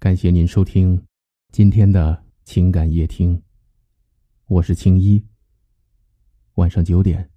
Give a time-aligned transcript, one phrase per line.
[0.00, 1.04] 感谢您收听
[1.50, 3.42] 今天的情感夜听，
[4.46, 5.20] 我是青衣。
[6.54, 7.28] 晚上九点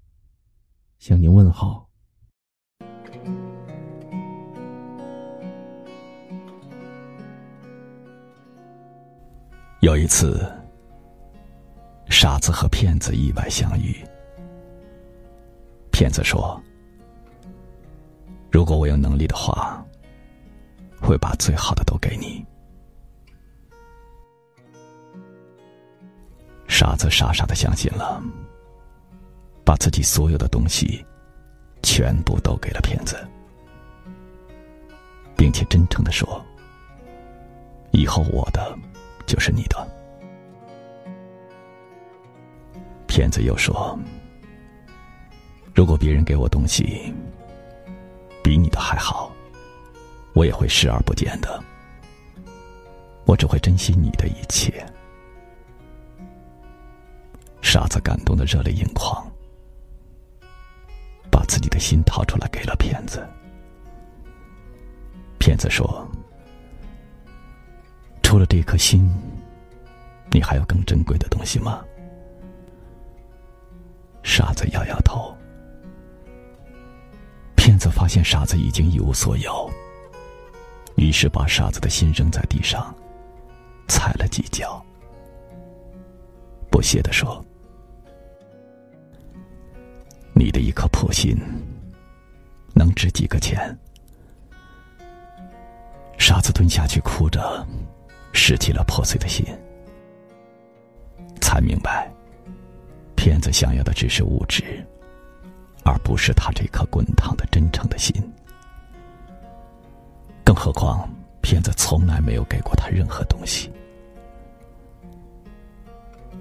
[0.99, 1.89] 向您问好。
[9.79, 10.47] 有一次，
[12.09, 13.95] 傻子和骗子意外相遇。
[15.91, 16.61] 骗子说
[18.53, 19.83] ：“如果我有能力的话，
[21.01, 22.45] 会把最好的都给你。”
[26.81, 28.19] 傻子傻傻的相信了，
[29.63, 31.05] 把自己所有的东西
[31.83, 33.15] 全部都给了骗子，
[35.37, 36.43] 并且真诚的说
[37.93, 38.75] ：“以后我的。”
[39.27, 39.87] 就是你的。
[43.05, 43.95] 骗子又说
[45.75, 47.13] ：“如果别人给我东西
[48.43, 49.31] 比你的还好，
[50.33, 51.63] 我也会视而不见的。
[53.25, 54.83] 我只会珍惜你的一切。”
[57.81, 59.25] 傻子感动的热泪盈眶，
[61.31, 63.27] 把自己的心掏出来给了骗子。
[65.39, 66.07] 骗子说。
[68.21, 69.11] 除了这颗心，
[70.29, 71.83] 你还有更珍贵的东西吗？
[74.21, 75.35] 傻子摇摇头。
[77.55, 79.67] 骗子发现傻子已经一无所有，
[80.97, 82.95] 于是把傻子的心扔在地上，
[83.87, 84.85] 踩了几脚，
[86.69, 87.43] 不屑的说
[90.43, 91.37] ：“你的一颗破心，
[92.73, 93.77] 能值几个钱？”
[96.17, 97.63] 傻子蹲下去，哭着。
[98.33, 99.45] 拾起了破碎的心，
[101.41, 102.09] 才明白，
[103.13, 104.63] 骗子想要的只是物质，
[105.83, 108.15] 而不是他这颗滚烫的真诚的心。
[110.45, 111.07] 更何况，
[111.41, 113.69] 骗子从来没有给过他任何东西。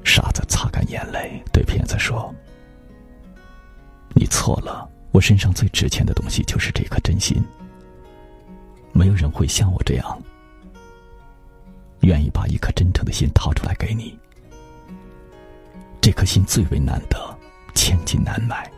[0.04, 2.32] 傻子擦干眼泪，对骗子说
[4.30, 7.44] ：“错了，我身上最值钱的东西就是这颗真心。
[8.92, 10.22] 没有人会像我这样。”
[12.00, 14.18] 愿意把一颗真诚的心掏出来给你，
[16.00, 17.38] 这颗心最为难得，
[17.74, 18.70] 千金难买，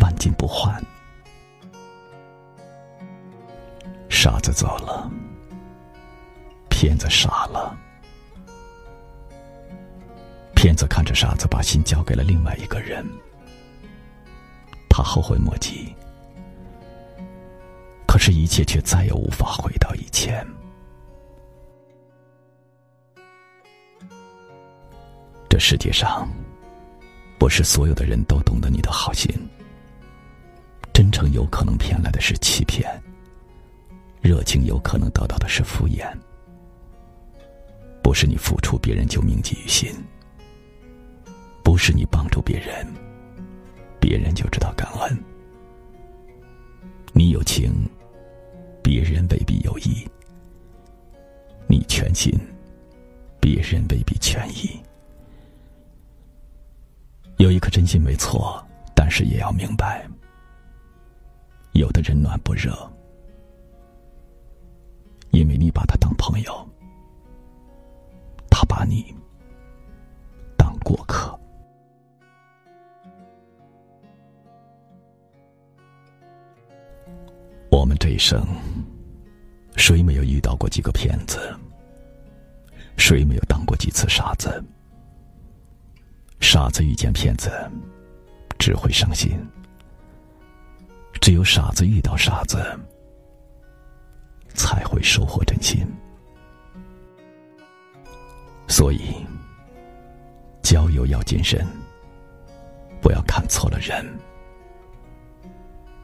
[0.00, 0.80] 万金不换。
[4.08, 5.10] 傻子走了，
[6.68, 7.76] 骗子傻了。
[10.54, 13.04] 骗子看着傻子把心交给了另外一个人，
[14.90, 15.94] 他后悔莫及，
[18.06, 20.46] 可是，一切却再也无法回到以前。
[25.48, 26.28] 这世界上，
[27.38, 29.32] 不是所有的人都懂得你的好心。
[30.92, 32.84] 真诚有可能骗来的是欺骗，
[34.20, 36.04] 热情有可能得到的是敷衍。
[38.02, 39.94] 不是你付出，别人就铭记于心；
[41.62, 42.86] 不是你帮助别人，
[44.00, 44.46] 别人就
[45.00, 45.24] 知道感恩。
[47.12, 47.72] 你有情，
[48.82, 50.06] 别人未必有意；
[51.66, 52.32] 你全心，
[53.40, 54.80] 别人未必全意。
[57.38, 58.62] 有一颗真心没错，
[58.94, 60.06] 但是也要明白，
[61.72, 62.70] 有的人暖不热，
[65.30, 66.68] 因为你把他当朋友，
[68.50, 69.14] 他把你
[70.56, 71.38] 当过客。
[78.20, 78.46] 生，
[79.76, 81.40] 谁没有遇到过几个骗子？
[82.98, 84.62] 谁没有当过几次傻子？
[86.38, 87.50] 傻子遇见骗子，
[88.58, 89.38] 只会伤心；
[91.18, 92.58] 只有傻子遇到傻子，
[94.50, 95.86] 才会收获真心。
[98.68, 99.14] 所以，
[100.62, 101.66] 交友要谨慎，
[103.00, 104.04] 不要看错了人，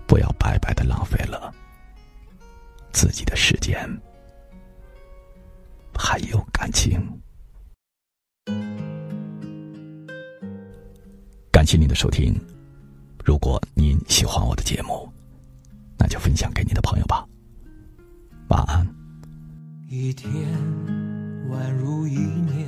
[0.06, 1.54] 不要白白的浪费了
[2.96, 3.86] 自己的时间，
[5.94, 6.98] 还有感情。
[11.52, 12.32] 感谢您的收听，
[13.22, 15.06] 如果您喜欢我的节目，
[15.98, 17.22] 那就分享给你的朋友吧。
[18.48, 18.86] 晚安。
[19.90, 20.32] 一天
[21.50, 22.66] 宛如一年，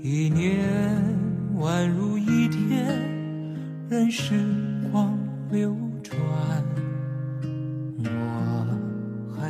[0.00, 0.64] 一年
[1.56, 2.96] 宛如一天，
[3.90, 4.32] 任时
[4.92, 5.18] 光
[5.50, 6.16] 流转，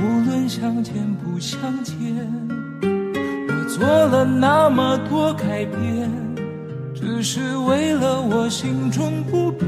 [0.00, 1.96] 无论相见不相见。
[2.82, 6.10] 我做了那么多改变，
[6.94, 9.67] 只是为了我心中不变。